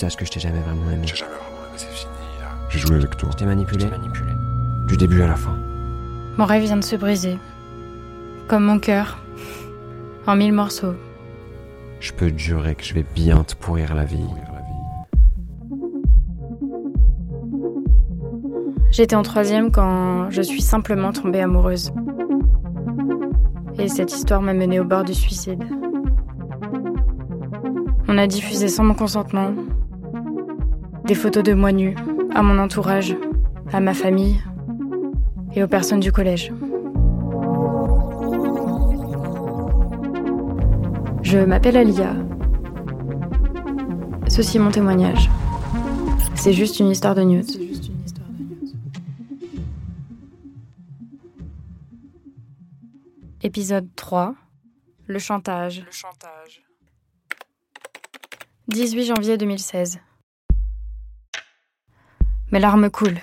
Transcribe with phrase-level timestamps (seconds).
[0.00, 1.02] saches que je t'ai jamais vraiment aimé.
[1.06, 2.10] J'ai jamais vraiment aimé, c'est fini,
[2.40, 2.48] là.
[2.70, 3.28] J'ai joué avec toi.
[3.32, 3.84] Je t'ai manipulé.
[4.88, 5.54] Du début à la fin.
[6.38, 7.36] Mon rêve vient de se briser.
[8.48, 9.18] Comme mon cœur.
[10.26, 10.94] En mille morceaux.
[12.00, 14.24] Je peux te jurer que je vais bien te pourrir la vie.
[18.90, 21.92] J'étais en troisième quand je suis simplement tombée amoureuse.
[23.78, 25.62] Et cette histoire m'a menée au bord du suicide.
[28.08, 29.52] On a diffusé sans mon consentement
[31.10, 31.96] des photos de moi nue
[32.36, 33.16] à mon entourage,
[33.72, 34.40] à ma famille
[35.56, 36.52] et aux personnes du collège.
[41.24, 42.14] Je m'appelle Alia.
[44.28, 45.28] Ceci est mon témoignage.
[46.36, 47.42] C'est juste une histoire de news.
[53.42, 54.36] Épisode 3.
[55.08, 55.82] Le chantage.
[55.84, 56.62] Le chantage.
[58.68, 59.98] 18 janvier 2016.
[62.52, 63.20] Mes larmes coulent.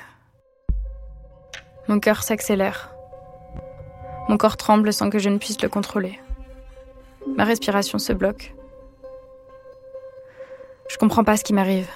[1.89, 2.95] Mon cœur s'accélère.
[4.29, 6.17] Mon corps tremble sans que je ne puisse le contrôler.
[7.35, 8.53] Ma respiration se bloque.
[10.89, 11.89] Je comprends pas ce qui m'arrive.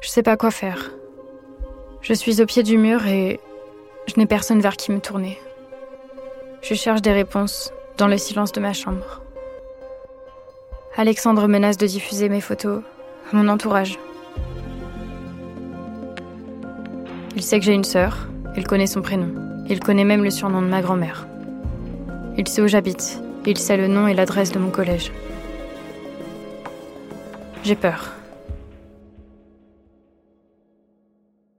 [0.00, 0.92] Je sais pas quoi faire.
[2.00, 3.40] Je suis au pied du mur et
[4.06, 5.36] je n'ai personne vers qui me tourner.
[6.62, 9.20] Je cherche des réponses dans le silence de ma chambre.
[10.96, 12.82] Alexandre menace de diffuser mes photos
[13.32, 13.98] à mon entourage.
[17.36, 20.62] Il sait que j'ai une sœur, il connaît son prénom, il connaît même le surnom
[20.62, 21.28] de ma grand-mère.
[22.36, 25.12] Il sait où j'habite, il sait le nom et l'adresse de mon collège.
[27.62, 28.12] J'ai peur.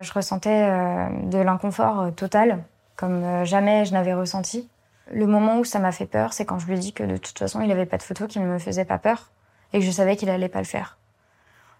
[0.01, 2.63] Je ressentais euh, de l'inconfort euh, total,
[2.97, 4.67] comme euh, jamais je n'avais ressenti.
[5.09, 7.15] Le moment où ça m'a fait peur, c'est quand je lui ai dit que de
[7.15, 9.31] toute façon, il n'avait pas de photo qui ne me faisait pas peur
[9.71, 10.97] et que je savais qu'il allait pas le faire.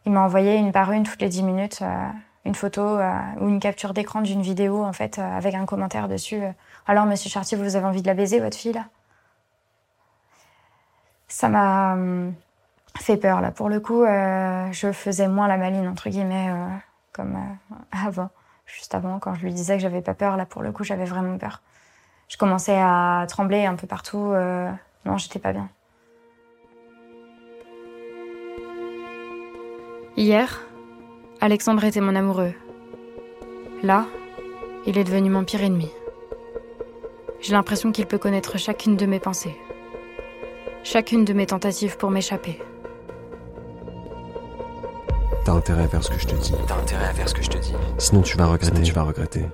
[0.05, 1.83] Il m'a envoyé une par une toutes les dix minutes
[2.45, 6.07] une photo euh, ou une capture d'écran d'une vidéo en fait euh, avec un commentaire
[6.07, 6.41] dessus.
[6.87, 8.85] Alors Monsieur Chartier, vous avez envie de la baiser votre fille là?
[11.27, 12.33] Ça m'a hum,
[12.97, 13.51] fait peur là.
[13.51, 16.51] Pour le coup, je faisais moins la maline entre guillemets
[17.13, 17.37] comme
[17.91, 18.29] avant,
[18.65, 20.45] juste avant quand je lui disais que j'avais pas peur là.
[20.45, 21.61] Pour le coup, j'avais vraiment peur.
[22.27, 24.33] Je commençais à trembler un peu partout.
[25.05, 25.69] non, j'étais pas bien.
[30.17, 30.59] Hier,
[31.43, 32.53] Alexandre était mon amoureux.
[33.81, 34.05] Là,
[34.85, 35.89] il est devenu mon pire ennemi.
[37.39, 39.57] J'ai l'impression qu'il peut connaître chacune de mes pensées,
[40.83, 42.61] chacune de mes tentatives pour m'échapper.
[45.43, 46.53] T'as intérêt à faire ce que je te dis.
[46.67, 47.73] T'as intérêt à faire ce que je te dis.
[47.97, 48.75] Sinon tu vas regretter.
[48.75, 49.45] Sinon, tu vas regretter.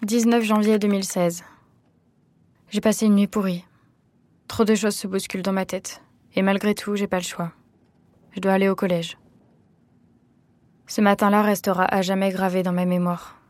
[0.00, 1.44] 19 janvier 2016.
[2.70, 3.66] J'ai passé une nuit pourrie.
[4.48, 6.00] Trop de choses se bousculent dans ma tête.
[6.36, 7.50] Et malgré tout, j'ai pas le choix.
[8.32, 9.16] Je dois aller au collège.
[10.86, 13.40] Ce matin-là restera à jamais gravé dans ma mémoire.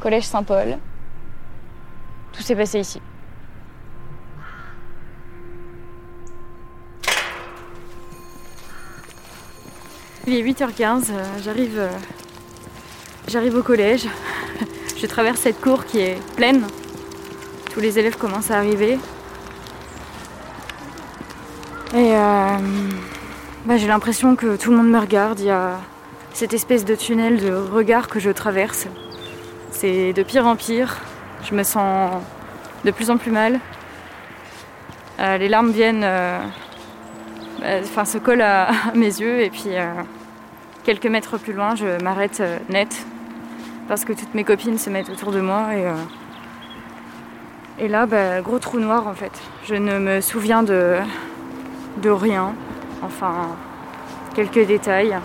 [0.00, 0.78] Collège Saint-Paul.
[2.32, 3.02] Tout s'est passé ici.
[10.26, 11.90] Il est 8h15, euh, j'arrive euh,
[13.26, 14.06] j'arrive au collège.
[15.00, 16.62] Je traverse cette cour qui est pleine.
[17.72, 18.98] Tous les élèves commencent à arriver.
[21.94, 22.58] Et euh,
[23.64, 25.40] bah, j'ai l'impression que tout le monde me regarde.
[25.40, 25.78] Il y a
[26.34, 28.88] cette espèce de tunnel de regard que je traverse.
[29.70, 30.98] C'est de pire en pire.
[31.44, 32.20] Je me sens
[32.84, 33.58] de plus en plus mal.
[35.18, 36.40] Euh, les larmes viennent, euh,
[37.62, 39.70] enfin se collent à, mes yeux et puis
[40.84, 43.06] quelques mètres plus loin, je m'arrête net
[43.90, 45.94] parce que toutes mes copines se mettent autour de moi et, euh,
[47.80, 49.32] et là, bah, gros trou noir en fait.
[49.64, 50.98] Je ne me souviens de,
[52.00, 52.54] de rien,
[53.02, 53.48] enfin
[54.36, 55.18] quelques détails.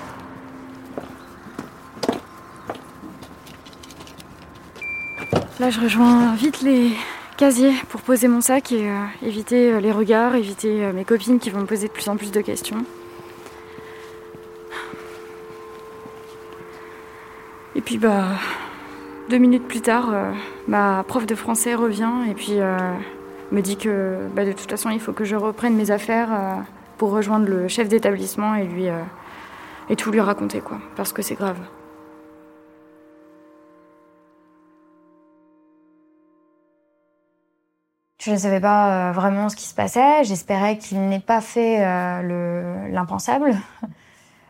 [5.60, 6.94] Là, je rejoins vite les
[7.38, 11.38] casiers pour poser mon sac et euh, éviter euh, les regards, éviter euh, mes copines
[11.38, 12.84] qui vont me poser de plus en plus de questions.
[17.76, 18.26] Et puis bah
[19.30, 20.32] deux minutes plus tard, euh,
[20.68, 22.78] ma prof de français revient et puis euh,
[23.52, 26.54] me dit que bah, de toute façon il faut que je reprenne mes affaires euh,
[26.98, 28.86] pour rejoindre le chef d'établissement et lui
[29.90, 31.58] et tout lui raconter quoi, parce que c'est grave.
[38.22, 40.24] Je ne savais pas vraiment ce qui se passait.
[40.24, 42.92] J'espérais qu'il n'ait pas fait euh, le-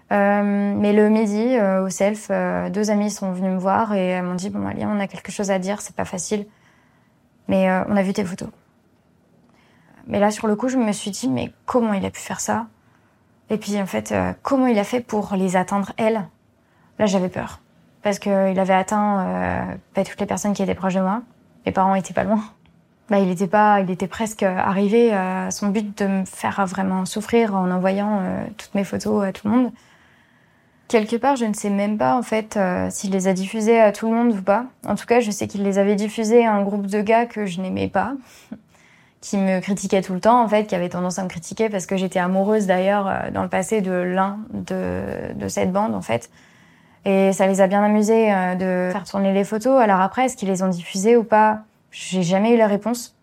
[0.09, 0.79] l'impensable.
[0.79, 2.29] mais le midi, au self,
[2.71, 5.31] deux amis sont venus me voir et elles m'ont dit Bon, Alia, on a quelque
[5.31, 6.45] chose à dire, c'est pas facile.
[7.47, 8.49] Mais on a vu tes photos.
[10.07, 12.39] Mais là, sur le coup, je me suis dit Mais comment il a pu faire
[12.39, 12.67] ça?
[13.49, 16.27] Et puis, en fait, comment il a fait pour les atteindre, elles
[16.97, 17.59] Là, j'avais peur.
[18.01, 21.21] Parce qu'il avait atteint pas toutes les personnes qui étaient proches de moi.
[21.65, 22.43] Mes parents étaient pas loin.
[23.09, 27.05] Bah, il était pas, il était presque arrivé à son but de me faire vraiment
[27.05, 29.71] souffrir en envoyant euh, toutes mes photos à tout le monde.
[30.87, 33.91] Quelque part, je ne sais même pas en fait euh, s'il les a diffusées à
[33.91, 34.65] tout le monde ou pas.
[34.87, 37.45] En tout cas, je sais qu'il les avait diffusées à un groupe de gars que
[37.45, 38.13] je n'aimais pas,
[39.21, 41.87] qui me critiquaient tout le temps en fait, qui avaient tendance à me critiquer parce
[41.87, 46.01] que j'étais amoureuse d'ailleurs euh, dans le passé de l'un de, de cette bande en
[46.01, 46.29] fait.
[47.05, 49.79] Et ça les a bien amusés de faire tourner les photos.
[49.79, 51.59] Alors après, est-ce qu'ils les ont diffusées ou pas?
[51.91, 53.15] J'ai jamais eu la réponse.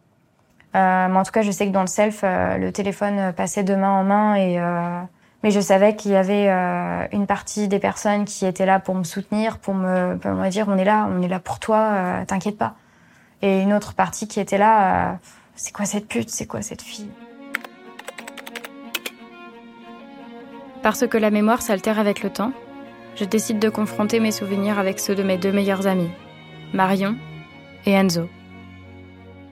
[0.74, 3.64] Euh, mais en tout cas, je sais que dans le self, euh, le téléphone passait
[3.64, 5.00] de main en main et euh,
[5.42, 8.94] mais je savais qu'il y avait euh, une partie des personnes qui étaient là pour
[8.94, 12.24] me soutenir, pour me, pour me dire on est là, on est là pour toi,
[12.26, 12.74] t'inquiète pas.
[13.42, 15.18] Et une autre partie qui était là,
[15.56, 17.10] c'est quoi cette pute, c'est quoi cette fille?
[20.82, 22.52] Parce que la mémoire s'altère avec le temps,
[23.14, 26.10] je décide de confronter mes souvenirs avec ceux de mes deux meilleurs amis,
[26.72, 27.14] Marion
[27.86, 28.28] et Enzo.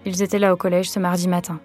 [0.06, 1.60] Ils étaient là au collège ce mardi matin.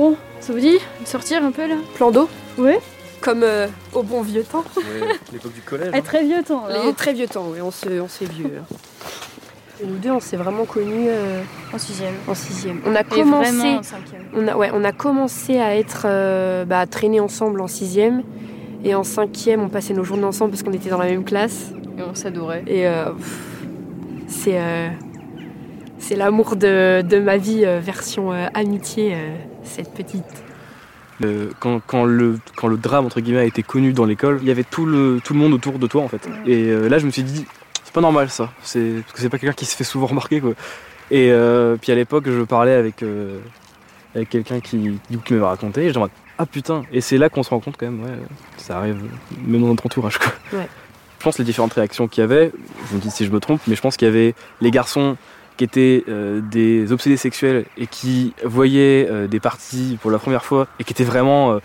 [0.00, 1.74] Bon, ça vous dit de sortir un peu là?
[1.96, 2.26] Plan d'eau
[2.56, 2.80] Ouais.
[3.20, 4.64] Comme euh, au bon vieux temps.
[5.30, 5.90] L'époque du collège.
[5.94, 6.00] Hein.
[6.00, 6.64] très vieux temps.
[6.86, 8.50] Les très vieux temps, oui, on se, on s'est vieux.
[8.62, 8.74] Hein.
[9.82, 11.42] Et nous deux, on s'est vraiment connus euh,
[11.74, 12.14] en sixième.
[12.26, 12.80] En sixième.
[12.86, 13.74] On a commencé.
[13.74, 14.22] en cinquième.
[14.34, 18.22] On a, ouais, on a commencé à être, euh, bah, à traîner ensemble en sixième.
[18.82, 21.72] Et en cinquième, on passait nos journées ensemble parce qu'on était dans la même classe.
[21.98, 22.64] Et on s'adorait.
[22.66, 22.86] Et
[24.28, 24.58] c'est
[26.00, 30.24] c'est l'amour de, de, ma vie, euh, version euh, amitié, euh, cette petite.
[31.58, 34.50] quand, quand, le, quand le drame entre guillemets a été connu dans l'école, il y
[34.50, 36.28] avait tout le, tout le monde autour de toi en fait.
[36.46, 37.46] Et là je me suis dit,
[37.84, 40.40] c'est pas normal ça, c'est, parce que c'est pas quelqu'un qui se fait souvent remarquer
[40.40, 40.52] quoi.
[41.10, 41.32] Et
[41.80, 43.04] puis à l'époque je parlais avec,
[44.14, 45.92] avec quelqu'un qui, qui m'avait raconté, et
[46.38, 48.16] ah putain, et c'est là qu'on se rend compte quand même, ouais,
[48.56, 48.96] ça arrive
[49.44, 50.32] même dans notre entourage quoi.
[50.54, 50.66] Ouais.
[51.18, 52.50] Je pense les différentes réactions qu'il y avait,
[52.86, 55.18] vous me dites si je me trompe, mais je pense qu'il y avait les garçons
[55.60, 60.42] qui étaient euh, des obsédés sexuels et qui voyaient euh, des parties pour la première
[60.42, 61.58] fois et qui étaient vraiment euh,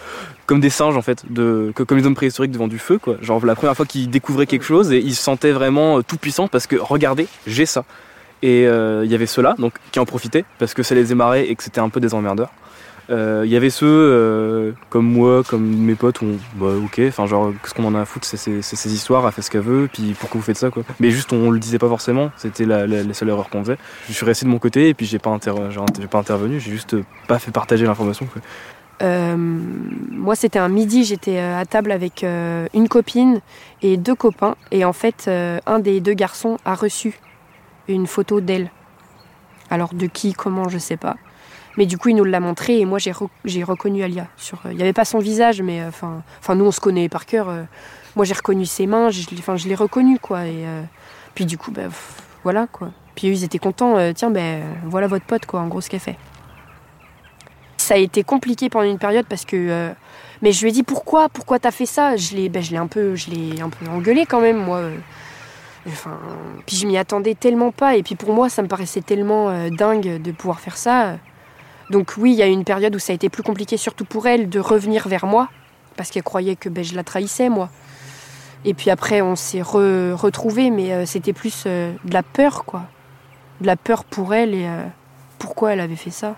[0.48, 3.16] comme des singes en fait, de, comme les hommes préhistoriques devant du feu quoi.
[3.22, 6.50] Genre la première fois qu'ils découvraient quelque chose et ils se sentaient vraiment tout puissants
[6.50, 7.86] parce que regardez, j'ai ça.
[8.44, 9.56] Et il y avait ceux-là
[9.92, 12.52] qui en profitaient parce que ça les émarrait et que c'était un peu des emmerdeurs.
[13.10, 17.28] Euh, il y avait ceux euh, comme moi, comme mes potes, où bah ok, enfin
[17.28, 19.88] genre qu'est-ce qu'on en a à foutre, c'est ces histoires, elle fait ce qu'elle veut,
[19.92, 20.84] puis pourquoi vous faites ça quoi.
[21.00, 23.78] Mais juste on, le disait pas forcément, c'était la, seule erreur qu'on faisait.
[24.08, 26.96] Je suis resté de mon côté et puis j'ai pas, pas intervenu, j'ai juste
[27.28, 28.28] pas fait partager l'information.
[29.04, 33.42] Euh, moi, c'était un midi, j'étais à table avec une copine
[33.82, 34.56] et deux copains.
[34.72, 37.20] Et en fait, un des deux garçons a reçu
[37.88, 38.72] une photo d'elle.
[39.70, 41.18] Alors, de qui, comment, je sais pas.
[41.78, 44.28] Mais du coup, il nous l'a montré et moi, j'ai reconnu Alia.
[44.54, 47.26] Euh, il n'y avait pas son visage, mais euh, enfin, nous, on se connaît par
[47.26, 47.50] cœur.
[47.50, 47.64] Euh.
[48.16, 50.46] moi, j'ai reconnu ses mains, enfin, je l'ai reconnu, quoi.
[50.46, 50.66] Et
[51.34, 51.90] puis, du coup, ben,
[52.44, 52.92] voilà, quoi.
[53.16, 53.98] Puis ils étaient contents.
[54.14, 56.18] Tiens, ben, voilà votre pote, quoi, en gros, ce qu'elle fait.
[57.78, 59.92] Ça a été compliqué pendant une période parce que.
[60.42, 62.16] mais je lui ai dit pourquoi, pourquoi t'as fait ça?
[62.16, 64.82] Je l'ai, ben, je l'ai un peu, je l'ai un peu engueulé quand même, moi.
[65.88, 66.18] Enfin,
[66.66, 67.96] puis je m'y attendais tellement pas.
[67.96, 71.18] Et puis pour moi, ça me paraissait tellement dingue de pouvoir faire ça.
[71.90, 74.06] Donc oui, il y a eu une période où ça a été plus compliqué, surtout
[74.06, 75.50] pour elle, de revenir vers moi,
[75.96, 77.70] parce qu'elle croyait que ben, je la trahissais, moi.
[78.64, 82.84] Et puis après, on s'est retrouvés, mais euh, c'était plus euh, de la peur, quoi.
[83.62, 84.84] De la peur pour elle et euh,
[85.38, 86.36] pourquoi elle avait fait ça.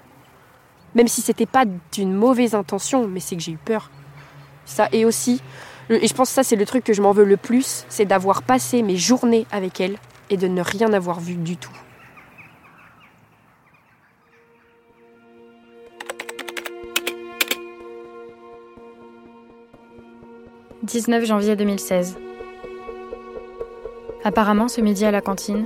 [0.93, 1.63] Même si c'était pas
[1.93, 3.89] d'une mauvaise intention, mais c'est que j'ai eu peur.
[4.65, 5.41] Ça, et aussi,
[5.89, 8.05] et je pense que ça, c'est le truc que je m'en veux le plus, c'est
[8.05, 9.97] d'avoir passé mes journées avec elle
[10.29, 11.71] et de ne rien avoir vu du tout.
[20.87, 22.17] 19 janvier 2016.
[24.23, 25.65] Apparemment, ce midi à la cantine,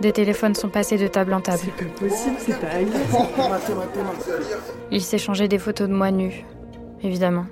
[0.00, 1.58] des téléphones sont passés de table en table.
[1.58, 2.68] C'est pas possible, c'est pas
[4.92, 6.44] Ils s'échangeaient des photos de moi nue,
[7.02, 7.46] évidemment.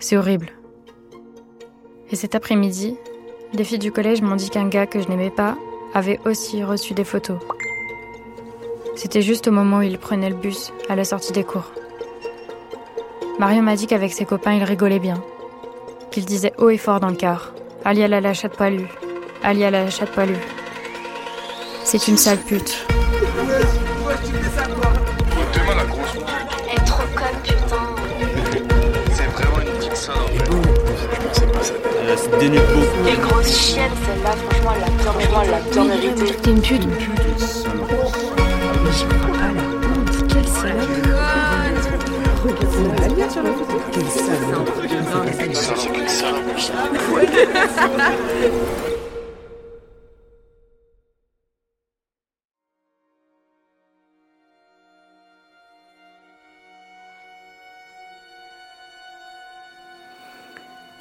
[0.00, 0.48] C'est horrible.
[2.10, 2.96] Et cet après-midi,
[3.52, 5.56] les filles du collège m'ont dit qu'un gars que je n'aimais pas
[5.94, 7.38] avait aussi reçu des photos.
[8.96, 11.70] C'était juste au moment où il prenait le bus à la sortie des cours.
[13.38, 15.22] Marion m'a dit qu'avec ses copains, il rigolait bien,
[16.10, 17.52] qu'il disait haut et fort dans le cœur,
[17.84, 18.86] Ali la la chatte poilue.
[19.42, 20.34] Ali la la chatte poilue.
[21.84, 22.86] C'est une sale pute.
[26.86, 27.86] Trop conne putain.
[29.12, 29.96] C'est vraiment une petite
[32.40, 32.48] des.
[33.06, 34.72] Quelle grosse chienne celle-là, franchement
[35.44, 36.46] elle l'a bien, elle une pute.
[36.46, 36.82] Une pute,
[40.42, 41.09] quelle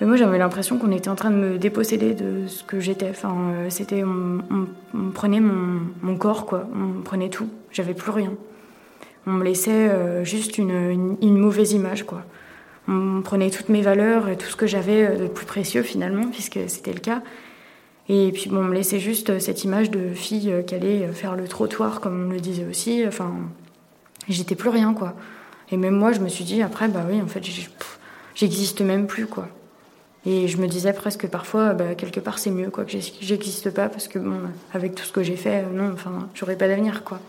[0.01, 3.09] moi j'avais l'impression qu'on était en train de me déposséder de ce que j'étais.
[3.09, 4.67] Enfin, euh, c'était on, on-
[4.97, 7.49] on prenait mon, mon corps quoi, on prenait tout.
[7.71, 8.31] J'avais plus rien.
[9.29, 12.23] On me laissait euh, juste une, mauvaise image quoi.
[12.87, 16.27] On prenait toutes mes valeurs et tout ce que j'avais euh, de plus précieux finalement,
[16.31, 17.21] puisque c'était le cas.
[18.07, 21.35] Et puis bon, on me laissait juste euh, cette image de fille qui allait faire
[21.35, 23.03] le trottoir comme on le disait aussi.
[23.07, 23.31] Enfin,
[24.27, 25.13] j'étais plus rien quoi.
[25.71, 27.43] Et même moi je me suis dit après bah oui en fait
[28.33, 29.47] j'existe même plus quoi.
[30.25, 33.69] Et je me disais presque parfois, bah, quelque part c'est mieux quoi que j'ex- j'existe
[33.69, 34.39] pas parce que bon,
[34.73, 37.19] avec tout ce que j'ai fait, non, enfin, j'aurais pas d'avenir quoi.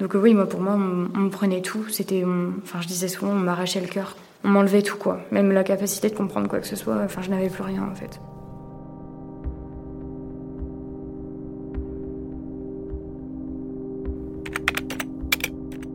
[0.00, 1.86] Donc oui, moi pour moi, on, me prenait tout.
[1.90, 2.24] C'était,
[2.62, 6.08] enfin, je disais souvent, on m'arrachait le cœur, on m'enlevait tout quoi, même la capacité
[6.08, 6.96] de comprendre quoi que ce soit.
[7.04, 8.18] Enfin, je n'avais plus rien en fait.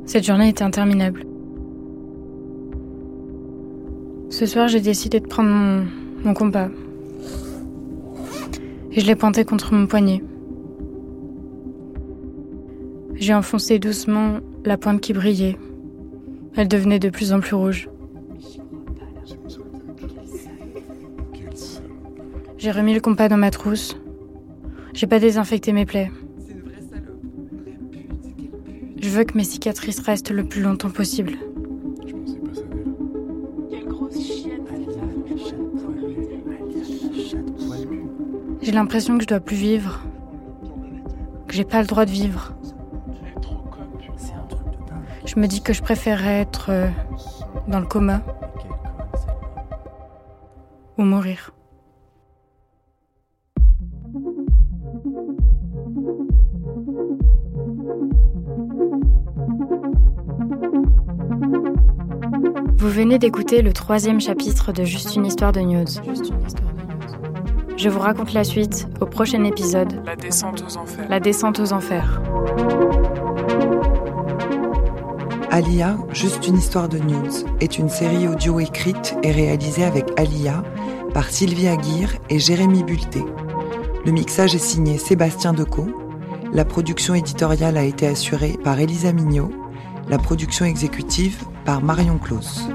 [0.06, 1.26] Cette journée était interminable.
[4.30, 5.84] Ce soir, j'ai décidé de prendre
[6.24, 6.70] mon compas.
[8.92, 10.22] Et je l'ai pointé contre mon poignet.
[13.16, 15.58] J'ai enfoncé doucement la pointe qui brillait.
[16.56, 17.90] Elle devenait de plus en plus rouge.
[22.58, 23.96] J'ai remis le compas dans ma trousse.
[24.94, 26.12] J'ai pas désinfecté mes plaies.
[29.02, 31.34] Je veux que mes cicatrices restent le plus longtemps possible.
[38.62, 40.02] J'ai l'impression que je dois plus vivre.
[41.48, 42.55] Que j'ai pas le droit de vivre.
[45.36, 46.88] Je me dis que je préférerais être euh,
[47.68, 48.22] dans le coma
[50.98, 51.52] ou mourir.
[62.78, 65.86] Vous venez d'écouter le troisième chapitre de Juste une histoire de news.
[67.76, 71.10] Je vous raconte la suite au prochain épisode, La descente aux enfers.
[71.10, 72.22] La descente aux enfers.
[75.56, 77.32] Alia, juste une histoire de news,
[77.62, 80.62] est une série audio écrite et réalisée avec Alia
[81.14, 83.24] par Sylvie Aguirre et Jérémy Bulté.
[84.06, 85.88] Le mixage est signé Sébastien Decaux.
[86.52, 89.50] La production éditoriale a été assurée par Elisa Mignot.
[90.10, 92.68] La production exécutive par Marion Claus.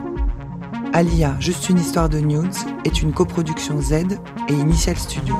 [0.94, 2.49] Alia, juste une histoire de news,
[2.87, 3.92] est une coproduction Z
[4.49, 5.37] et Initial Studio.